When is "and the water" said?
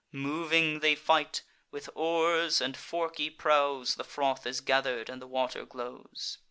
5.11-5.63